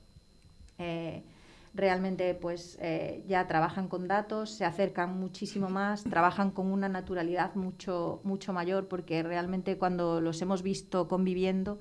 realmente 1.73 2.33
pues 2.35 2.77
eh, 2.81 3.23
ya 3.27 3.47
trabajan 3.47 3.87
con 3.87 4.07
datos, 4.07 4.49
se 4.51 4.65
acercan 4.65 5.19
muchísimo 5.19 5.69
más, 5.69 6.03
trabajan 6.03 6.51
con 6.51 6.71
una 6.71 6.89
naturalidad 6.89 7.55
mucho, 7.55 8.21
mucho 8.23 8.53
mayor, 8.53 8.87
porque 8.87 9.23
realmente 9.23 9.77
cuando 9.77 10.21
los 10.21 10.41
hemos 10.41 10.63
visto 10.63 11.07
conviviendo, 11.07 11.79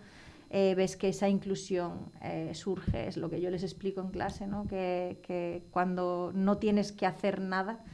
eh, 0.50 0.74
ves 0.74 0.96
que 0.96 1.08
esa 1.08 1.28
inclusión 1.28 2.10
eh, 2.22 2.52
surge, 2.54 3.08
es 3.08 3.16
lo 3.16 3.28
que 3.28 3.40
yo 3.40 3.50
les 3.50 3.62
explico 3.62 4.00
en 4.00 4.08
clase, 4.08 4.46
¿no? 4.46 4.66
que, 4.66 5.20
que 5.22 5.64
cuando 5.70 6.32
no 6.34 6.58
tienes 6.58 6.92
que 6.92 7.06
hacer 7.06 7.40
nada, 7.40 7.84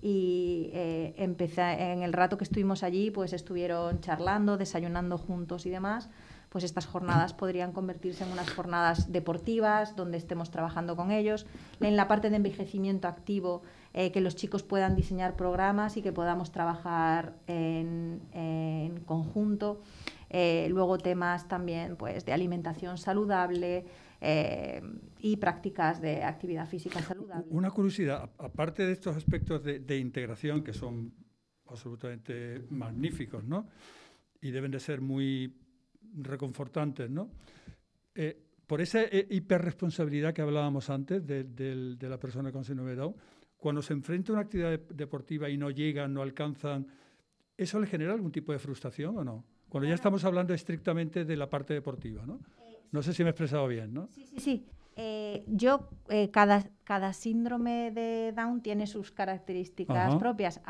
y 0.00 0.70
empecé, 0.72 1.62
en 1.92 2.02
el 2.02 2.12
rato 2.12 2.36
que 2.36 2.44
estuvimos 2.44 2.82
allí, 2.82 3.10
pues 3.10 3.32
estuvieron 3.32 4.00
charlando, 4.00 4.56
desayunando 4.56 5.16
juntos 5.16 5.66
y 5.66 5.70
demás, 5.70 6.08
pues 6.52 6.64
estas 6.64 6.84
jornadas 6.84 7.32
podrían 7.32 7.72
convertirse 7.72 8.24
en 8.24 8.30
unas 8.30 8.50
jornadas 8.50 9.10
deportivas 9.10 9.96
donde 9.96 10.18
estemos 10.18 10.50
trabajando 10.50 10.96
con 10.96 11.10
ellos. 11.10 11.46
En 11.80 11.96
la 11.96 12.08
parte 12.08 12.28
de 12.28 12.36
envejecimiento 12.36 13.08
activo, 13.08 13.62
eh, 13.94 14.12
que 14.12 14.20
los 14.20 14.36
chicos 14.36 14.62
puedan 14.62 14.94
diseñar 14.94 15.34
programas 15.34 15.96
y 15.96 16.02
que 16.02 16.12
podamos 16.12 16.52
trabajar 16.52 17.36
en, 17.46 18.20
conjunto. 19.06 19.80
Eh, 20.28 20.66
luego 20.68 20.98
temas 20.98 21.48
también 21.48 21.96
pues, 21.96 22.26
de 22.26 22.34
alimentación 22.34 22.98
saludable, 22.98 23.86
eh, 24.20 24.80
y 25.18 25.36
prácticas 25.38 26.00
de 26.00 26.22
actividad 26.22 26.68
física 26.68 27.02
saludable. 27.02 27.46
Una 27.50 27.70
curiosidad, 27.70 28.30
aparte 28.38 28.86
de 28.86 28.92
estos 28.92 29.16
aspectos 29.16 29.64
de, 29.64 29.80
de, 29.80 29.98
integración 29.98 30.62
que 30.62 30.72
son 30.72 31.12
absolutamente 31.66 32.62
magníficos, 32.70 33.42
¿no? 33.42 33.66
Y 34.40 34.52
deben 34.52 34.70
de 34.70 34.78
ser 34.78 35.00
muy 35.00 35.56
reconfortantes, 36.14 37.10
¿no? 37.10 37.30
Eh, 38.14 38.38
por 38.66 38.80
esa 38.80 39.02
eh, 39.02 39.26
hiperresponsabilidad 39.30 40.32
que 40.32 40.42
hablábamos 40.42 40.88
antes 40.90 41.26
de, 41.26 41.96
la 42.00 42.18
persona 42.18 42.50
con 42.50 42.64
síndrome 42.64 42.90
de 42.90 42.96
Down, 42.96 43.14
cuando 43.56 43.82
se 43.82 43.92
enfrenta 43.92 44.32
a 44.32 44.34
una 44.34 44.42
actividad 44.42 44.78
deportiva 44.78 45.48
y 45.48 45.56
no 45.56 45.70
llegan, 45.70 46.14
no 46.14 46.22
alcanzan, 46.22 46.86
¿eso 47.56 47.78
le 47.78 47.86
genera 47.86 48.12
algún 48.12 48.32
tipo 48.32 48.52
de 48.52 48.58
frustración 48.58 49.18
o 49.18 49.24
no? 49.24 49.44
Cuando 49.68 49.88
ya 49.88 49.94
estamos 49.94 50.24
hablando 50.24 50.52
estrictamente 50.54 51.24
de 51.24 51.36
la 51.36 51.48
parte 51.48 51.74
deportiva, 51.74 52.26
¿no? 52.26 52.40
No 52.90 53.02
sé 53.02 53.14
si 53.14 53.22
me 53.22 53.28
he 53.28 53.32
expresado 53.32 53.66
bien, 53.68 53.92
¿no? 53.92 54.08
Sí, 54.08 54.26
sí, 54.26 54.38
sí. 54.38 54.66
Eh, 55.34 55.44
yo, 55.46 55.88
cada, 56.30 56.64
cada 56.84 57.12
síndrome 57.14 57.90
de 57.90 58.32
Down 58.32 58.60
tiene 58.60 58.86
sus 58.86 59.12
características 59.12 60.16
propias, 60.16 60.60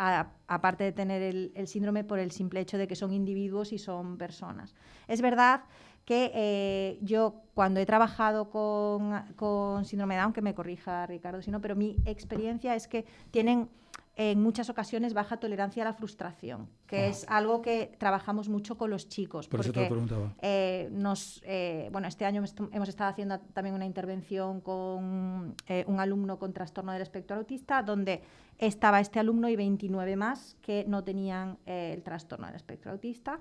aparte 0.47 0.85
de 0.85 0.93
tener 0.93 1.23
el, 1.23 1.67
síndrome 1.67 2.05
por 2.05 2.21
el 2.21 2.31
simple 2.31 2.61
hecho 2.61 2.79
de 2.79 2.87
que 2.87 2.95
son 2.95 3.13
individuos 3.13 3.73
y 3.73 3.79
son 3.79 4.19
personas. 4.19 4.75
Es 5.09 5.21
verdad 5.21 5.65
que 6.05 6.31
eh, 6.35 6.99
yo 7.03 7.43
cuando 7.55 7.81
he 7.81 7.87
trabajado 7.87 8.51
con, 8.51 9.13
con 9.37 9.85
síndrome 9.85 10.15
de 10.15 10.21
Down, 10.21 10.33
que 10.33 10.43
me 10.43 10.55
corrija 10.55 11.07
Ricardo, 11.07 11.43
si 11.43 11.51
no, 11.51 11.61
pero 11.61 11.75
mi 11.75 11.97
experiencia 12.05 12.75
es 12.75 12.87
que 12.87 13.05
tienen 13.31 13.69
en 14.15 14.43
muchas 14.43 14.69
ocasiones 14.69 15.15
baja 15.15 15.39
tolerancia 15.39 15.83
a 15.83 15.87
la 15.87 15.95
frustración, 15.95 16.69
que 16.87 17.09
es 17.09 17.25
algo 17.29 17.63
que 17.63 17.97
trabajamos 17.99 18.49
mucho 18.51 18.77
con 18.77 18.91
los 18.91 19.09
chicos. 19.09 19.49
Por 19.49 19.61
eso 19.61 19.73
te 19.73 19.83
lo 19.83 19.89
preguntaba. 19.89 20.35
Eh, 20.43 20.91
nos, 20.93 21.41
eh, 21.45 21.89
bueno, 21.93 22.09
este 22.09 22.27
año 22.27 22.45
hemos 22.73 22.89
estado 22.89 23.11
haciendo 23.11 23.41
también 23.41 23.75
una 23.75 23.87
intervención 23.87 24.61
con 24.61 25.55
eh, 25.67 25.85
un 25.87 25.99
alumno 25.99 26.39
con 26.39 26.53
trastorno 26.53 26.93
del 26.93 27.01
espectro 27.01 27.39
autista, 27.39 27.83
donde 27.83 28.23
estaba 28.59 29.01
este 29.01 29.19
alumno 29.19 29.49
y 29.49 29.57
29 29.57 30.17
más 30.17 30.57
que 30.61 30.85
no 30.87 31.03
tenían 31.03 31.59
el 31.65 32.03
trastorno 32.03 32.47
del 32.47 32.57
espectro 32.57 32.93
autista. 32.93 33.41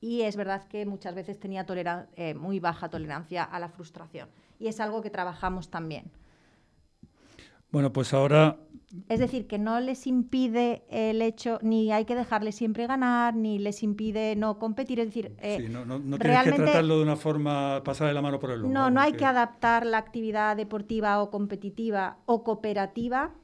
Y 0.00 0.22
es 0.22 0.36
verdad 0.36 0.64
que 0.64 0.86
muchas 0.86 1.14
veces 1.14 1.38
tenía 1.38 1.66
muy 2.36 2.58
baja 2.58 2.88
tolerancia 2.88 3.42
a 3.42 3.58
la 3.58 3.68
frustración. 3.68 4.28
Y 4.58 4.68
es 4.68 4.80
algo 4.80 5.02
que 5.02 5.10
trabajamos 5.10 5.70
también. 5.70 6.10
Bueno, 7.74 7.92
pues 7.92 8.14
ahora... 8.14 8.56
Es 9.08 9.18
decir, 9.18 9.48
que 9.48 9.58
no 9.58 9.80
les 9.80 10.06
impide 10.06 10.84
el 10.88 11.20
hecho, 11.20 11.58
ni 11.60 11.90
hay 11.90 12.04
que 12.04 12.14
dejarles 12.14 12.54
siempre 12.54 12.86
ganar, 12.86 13.34
ni 13.34 13.58
les 13.58 13.82
impide 13.82 14.36
no 14.36 14.60
competir. 14.60 15.00
Es 15.00 15.06
decir, 15.06 15.34
eh, 15.40 15.58
sí, 15.60 15.68
no, 15.68 15.84
no, 15.84 15.98
no 15.98 16.16
tienes 16.16 16.44
que 16.44 16.52
tratarlo 16.52 16.98
de 16.98 17.02
una 17.02 17.16
forma 17.16 17.82
pasada 17.84 18.10
de 18.10 18.14
la 18.14 18.22
mano 18.22 18.38
por 18.38 18.52
el 18.52 18.60
lomo. 18.60 18.72
No, 18.72 18.92
no 18.92 19.00
hay 19.00 19.14
que 19.14 19.24
adaptar 19.24 19.84
la 19.84 19.98
actividad 19.98 20.56
deportiva 20.56 21.20
o 21.20 21.32
competitiva 21.32 22.18
o 22.26 22.44
cooperativa 22.44 23.34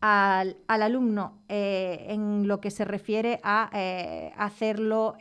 al, 0.00 0.56
al 0.66 0.82
alumno 0.82 1.42
eh, 1.50 2.06
en 2.08 2.48
lo 2.48 2.62
que 2.62 2.70
se 2.70 2.86
refiere 2.86 3.40
a 3.42 3.68
eh, 3.74 4.32
hacerlo 4.38 5.16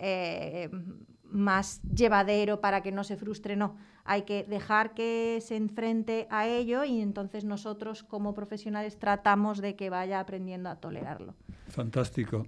más 1.24 1.82
llevadero 1.82 2.62
para 2.62 2.82
que 2.82 2.94
no 2.94 3.04
se 3.04 3.18
frustre, 3.18 3.58
no 3.58 3.76
hay 4.08 4.24
que 4.24 4.46
dejar 4.46 4.94
que 4.94 5.40
se 5.42 5.58
enfrente 5.58 6.28
a 6.32 6.48
ello 6.48 6.86
y 6.86 7.02
entonces 7.02 7.44
nosotros 7.44 8.04
como 8.04 8.34
profesionales 8.34 8.98
tratamos 8.98 9.60
de 9.60 9.76
que 9.76 9.90
vaya 9.90 10.22
aprendiendo 10.22 10.70
a 10.70 10.78
tolerarlo. 10.78 11.36
Fantástico. 11.68 12.48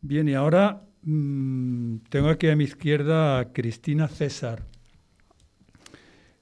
Bien, 0.00 0.26
y 0.26 0.34
ahora 0.34 0.82
mm, 1.02 1.98
tengo 2.08 2.30
aquí 2.30 2.48
a 2.48 2.56
mi 2.56 2.64
izquierda 2.64 3.38
a 3.38 3.52
Cristina 3.52 4.08
César. 4.08 4.64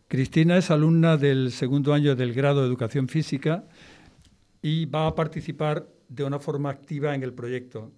Cristina 0.06 0.56
es 0.56 0.70
alumna 0.70 1.16
del 1.16 1.50
segundo 1.50 1.92
año 1.92 2.14
del 2.14 2.32
grado 2.32 2.60
de 2.60 2.68
Educación 2.68 3.08
Física 3.08 3.64
y 4.62 4.86
va 4.86 5.08
a 5.08 5.14
participar 5.16 5.88
de 6.08 6.22
una 6.22 6.38
forma 6.38 6.70
activa 6.70 7.12
en 7.16 7.24
el 7.24 7.32
proyecto. 7.32 7.90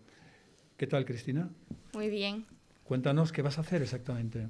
¿Qué 0.79 0.87
tal, 0.87 1.05
Cristina? 1.05 1.51
Muy 1.93 2.09
bien. 2.09 2.47
Cuéntanos 2.85 3.31
qué 3.31 3.43
vas 3.43 3.59
a 3.59 3.61
hacer 3.61 3.83
exactamente. 3.83 4.49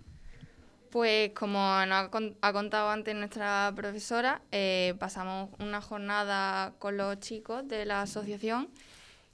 Pues 0.90 1.32
como 1.34 1.58
nos 1.86 2.08
ha 2.40 2.52
contado 2.52 2.88
antes 2.88 3.14
nuestra 3.14 3.70
profesora, 3.76 4.40
eh, 4.52 4.94
pasamos 4.98 5.50
una 5.58 5.82
jornada 5.82 6.72
con 6.78 6.96
los 6.96 7.18
chicos 7.20 7.68
de 7.68 7.84
la 7.84 8.02
asociación 8.02 8.70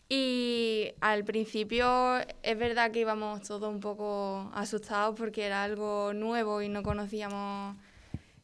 y 0.09 0.93
al 1.01 1.25
principio 1.25 2.19
es 2.43 2.59
verdad 2.59 2.91
que 2.91 3.01
íbamos 3.01 3.43
todos 3.43 3.73
un 3.73 3.79
poco 3.79 4.51
asustados 4.53 5.15
porque 5.17 5.47
era 5.47 5.63
algo 5.63 6.13
nuevo 6.13 6.61
y 6.61 6.69
no 6.69 6.83
conocíamos 6.83 7.77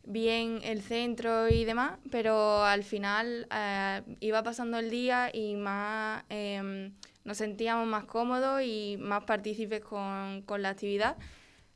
bien 0.05 0.61
el 0.63 0.81
centro 0.81 1.49
y 1.49 1.65
demás, 1.65 1.99
pero 2.13 2.63
al 2.65 2.85
final 2.85 3.49
eh, 3.53 4.03
iba 4.21 4.45
pasando 4.45 4.79
el 4.79 4.89
día 4.89 5.31
y 5.33 5.57
más 5.57 6.23
em, 6.29 6.93
nos 7.25 7.39
sentíamos 7.39 7.89
más 7.89 8.05
cómodos 8.05 8.63
y 8.63 8.97
más 9.01 9.25
partícipes 9.25 9.81
con, 9.81 10.43
con 10.43 10.63
la 10.63 10.71
actividad 10.71 11.17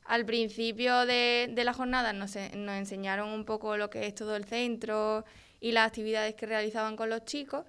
al 0.05 0.25
principio 0.25 1.05
de, 1.05 1.51
la 1.55 1.73
jornada 1.73 2.13
nos, 2.13 2.35
nos, 2.35 2.75
enseñaron 2.75 3.29
un 3.29 3.43
poco 3.43 3.77
lo 3.77 3.89
que 3.89 4.05
es 4.07 4.15
todo 4.15 4.35
el 4.35 4.45
centro 4.45 5.25
y 5.59 5.71
las 5.71 5.87
actividades 5.87 6.35
que 6.35 6.45
realizaban 6.45 6.95
con 6.95 7.09
los 7.09 7.25
chicos. 7.25 7.65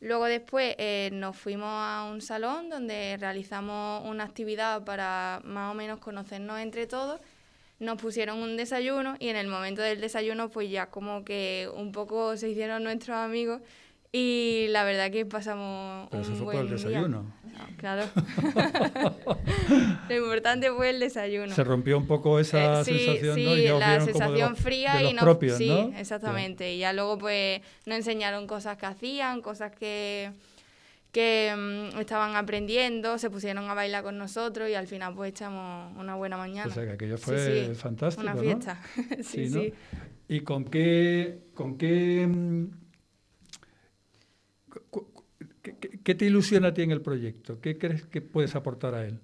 Luego 0.00 0.26
después 0.26 0.74
eh, 0.78 1.10
nos 1.12 1.36
fuimos 1.36 1.68
a 1.68 2.08
un 2.10 2.20
salón 2.22 2.70
donde 2.70 3.16
realizamos 3.18 4.06
una 4.08 4.24
actividad 4.24 4.82
para 4.84 5.40
más 5.44 5.70
o 5.72 5.74
menos 5.74 5.98
conocernos 5.98 6.58
entre 6.60 6.86
todos. 6.86 7.20
Nos 7.78 8.00
pusieron 8.00 8.38
un 8.38 8.56
desayuno 8.56 9.16
y 9.18 9.28
en 9.28 9.36
el 9.36 9.46
momento 9.46 9.80
del 9.82 10.00
desayuno 10.00 10.50
pues 10.50 10.70
ya 10.70 10.86
como 10.86 11.24
que 11.24 11.68
un 11.74 11.92
poco 11.92 12.36
se 12.36 12.50
hicieron 12.50 12.84
nuestros 12.84 13.16
amigos 13.16 13.62
Y 14.12 14.66
la 14.70 14.82
verdad 14.82 15.10
que 15.12 15.24
pasamos 15.24 16.08
Pero 16.10 16.22
eso 16.22 16.32
un 16.32 16.36
fue 16.38 16.44
buen 16.46 16.56
por 16.56 16.66
el 16.66 16.76
día. 16.78 16.88
desayuno. 16.88 17.22
No, 17.44 17.76
claro. 17.76 18.06
Lo 20.08 20.16
importante 20.16 20.70
fue 20.72 20.90
el 20.90 21.00
desayuno. 21.00 21.54
Se 21.54 21.62
rompió 21.64 21.96
un 21.96 22.06
poco 22.06 22.38
esa 22.40 22.80
Eh, 22.80 22.84
sí, 22.84 22.98
sensación, 22.98 23.34
sí, 23.36 23.44
¿no? 23.44 23.56
Y 23.56 23.62
ya 23.62 23.74
la 23.74 23.78
vieron 23.78 23.96
como 23.98 24.06
de 24.06 24.12
sensación 24.12 24.50
los- 24.50 24.58
fría 24.60 24.94
de 24.96 25.02
los 25.02 25.12
y 25.12 25.14
no, 25.14 25.20
propios, 25.22 25.58
sí, 25.58 25.68
¿no? 25.68 25.96
exactamente. 25.96 26.74
Y 26.74 26.78
ya 26.78 26.92
luego 26.92 27.18
pues 27.18 27.60
nos 27.86 27.96
enseñaron 27.98 28.46
cosas 28.46 28.76
que 28.76 28.86
hacían, 28.86 29.40
cosas 29.42 29.72
que 29.72 30.30
que 31.12 31.52
mm, 31.92 31.98
estaban 31.98 32.36
aprendiendo, 32.36 33.18
se 33.18 33.30
pusieron 33.30 33.68
a 33.68 33.74
bailar 33.74 34.04
con 34.04 34.16
nosotros 34.16 34.68
y 34.70 34.74
al 34.74 34.86
final 34.86 35.12
pues 35.14 35.30
echamos 35.30 35.96
una 35.98 36.14
buena 36.14 36.36
mañana. 36.36 36.70
O 36.70 36.72
sea, 36.74 36.84
que 36.84 36.92
aquello 36.92 37.16
Sí, 37.16 37.24
fue 37.24 37.66
sí, 37.66 37.74
fantástico, 37.74 38.22
Una 38.22 38.34
¿no? 38.34 38.40
fiesta. 38.40 38.80
sí, 39.24 39.48
¿no? 39.50 39.60
sí. 39.60 39.74
¿Y 40.28 40.40
con 40.42 40.64
qué, 40.66 41.40
con 41.54 41.76
qué, 41.76 42.28
mm, 42.28 42.64
qué, 45.78 46.14
te 46.14 46.24
ilusiona 46.24 46.68
a 46.68 46.74
ti 46.74 46.82
en 46.82 46.90
el 46.90 47.00
proyecto? 47.00 47.60
¿Qué 47.60 47.78
crees 47.78 48.06
que 48.06 48.20
puedes 48.20 48.54
aportar 48.54 48.94
a 48.94 49.04
él? 49.04 49.20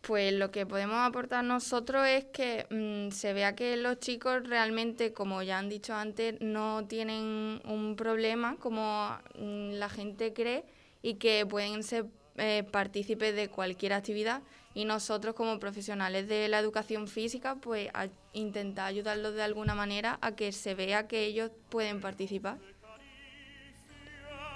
Pues 0.00 0.32
lo 0.32 0.50
que 0.50 0.64
podemos 0.64 0.96
aportar 0.96 1.44
nosotros 1.44 2.06
es 2.06 2.24
que 2.26 2.66
mm, 2.70 3.12
se 3.12 3.32
vea 3.32 3.54
que 3.54 3.76
los 3.76 3.98
chicos 3.98 4.48
realmente, 4.48 5.12
como 5.12 5.42
ya 5.42 5.58
han 5.58 5.68
dicho 5.68 5.94
antes, 5.94 6.40
no 6.40 6.86
tienen 6.86 7.60
un 7.64 7.94
problema 7.96 8.56
como 8.56 9.18
mm, 9.38 9.72
la 9.72 9.88
gente 9.88 10.32
cree 10.32 10.64
y 11.02 11.14
que 11.14 11.44
pueden 11.46 11.82
ser 11.82 12.06
eh, 12.36 12.64
partícipes 12.70 13.34
de 13.34 13.48
cualquier 13.48 13.92
actividad 13.92 14.42
y 14.72 14.84
nosotros 14.84 15.34
como 15.34 15.58
profesionales 15.58 16.28
de 16.28 16.46
la 16.46 16.60
educación 16.60 17.08
física 17.08 17.56
pues 17.56 17.90
intentar 18.32 18.86
ayudarlos 18.86 19.34
de 19.34 19.42
alguna 19.42 19.74
manera 19.74 20.18
a 20.20 20.36
que 20.36 20.52
se 20.52 20.74
vea 20.74 21.08
que 21.08 21.24
ellos 21.24 21.50
pueden 21.68 22.00
participar. 22.00 22.58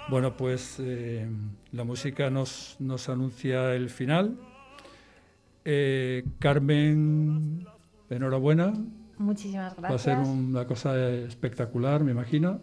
Bueno, 0.09 0.35
pues 0.35 0.77
eh, 0.79 1.25
la 1.71 1.83
música 1.83 2.29
nos, 2.29 2.75
nos 2.79 3.09
anuncia 3.09 3.73
el 3.73 3.89
final. 3.89 4.35
Eh, 5.65 6.23
Carmen, 6.39 7.65
enhorabuena. 8.09 8.73
Muchísimas 9.17 9.73
Va 9.81 9.89
a 9.89 9.97
ser 9.97 10.15
gracias. 10.17 10.27
una 10.37 10.65
cosa 10.65 11.09
espectacular, 11.09 12.03
me 12.03 12.11
imagino. 12.11 12.59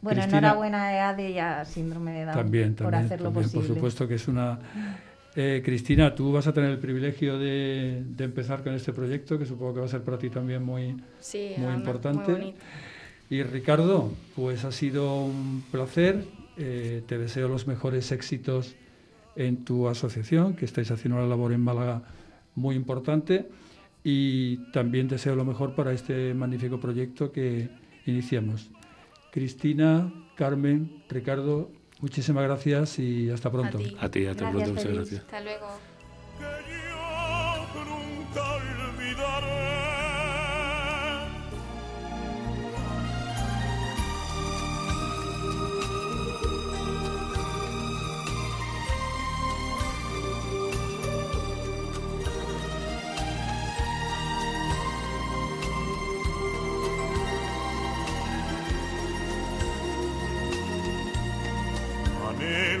Bueno, 0.00 0.20
Cristina- 0.20 0.38
enhorabuena 0.38 0.88
a 0.88 1.08
ADE 1.10 1.30
y 1.30 1.38
a 1.38 1.64
Síndrome 1.64 2.12
de 2.12 2.24
Down 2.26 2.34
También, 2.36 2.74
por 2.74 2.84
también, 2.84 3.04
hacerlo 3.06 3.24
también, 3.24 3.44
posible. 3.46 3.66
por 3.66 3.76
supuesto 3.76 4.08
que 4.08 4.14
es 4.14 4.28
una... 4.28 4.58
Eh, 5.34 5.62
Cristina, 5.64 6.14
tú 6.14 6.32
vas 6.32 6.46
a 6.46 6.52
tener 6.52 6.70
el 6.70 6.78
privilegio 6.78 7.38
de, 7.38 8.02
de 8.08 8.24
empezar 8.24 8.62
con 8.62 8.74
este 8.74 8.92
proyecto, 8.92 9.38
que 9.38 9.46
supongo 9.46 9.74
que 9.74 9.80
va 9.80 9.86
a 9.86 9.88
ser 9.88 10.02
para 10.02 10.18
ti 10.18 10.30
también 10.30 10.62
muy, 10.64 10.96
Sí, 11.20 11.54
muy 11.58 11.74
importante. 11.74 12.30
Muy 12.30 12.40
bonito. 12.40 12.58
Y 13.30 13.42
Ricardo, 13.42 14.12
pues 14.36 14.64
ha 14.64 14.72
sido 14.72 15.24
un 15.24 15.62
placer. 15.70 16.24
Eh, 16.58 17.02
te 17.06 17.18
deseo 17.18 17.48
los 17.48 17.66
mejores 17.66 18.10
éxitos 18.12 18.76
en 19.36 19.64
tu 19.64 19.88
asociación, 19.88 20.54
que 20.54 20.64
estáis 20.64 20.90
haciendo 20.90 21.18
una 21.18 21.26
labor 21.26 21.52
en 21.52 21.60
Málaga 21.60 22.02
muy 22.54 22.74
importante. 22.74 23.48
Y 24.04 24.70
también 24.72 25.08
deseo 25.08 25.36
lo 25.36 25.44
mejor 25.44 25.74
para 25.74 25.92
este 25.92 26.34
magnífico 26.34 26.80
proyecto 26.80 27.30
que 27.32 27.68
iniciamos. 28.06 28.70
Cristina, 29.32 30.12
Carmen, 30.34 31.04
Ricardo, 31.08 31.70
muchísimas 32.00 32.44
gracias 32.44 32.98
y 32.98 33.30
hasta 33.30 33.50
pronto. 33.50 33.78
A 33.78 33.80
ti. 33.80 33.96
A 34.00 34.10
ti, 34.10 34.26
hasta 34.26 34.50
Gracias, 34.50 34.50
pronto, 34.50 34.70
muchas 34.70 34.94
gracias. 34.94 35.20
Hasta 35.20 35.40
luego. 35.40 36.97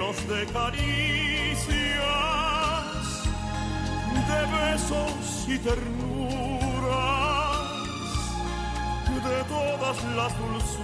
Anhelos 0.08 0.28
de 0.28 0.46
caricias 0.52 0.88
de 4.28 4.40
besos 4.56 5.48
y 5.48 5.58
ternuras, 5.58 6.88
de 9.06 9.44
todas 9.44 10.04
las 10.16 10.32
dulzuras 10.38 10.78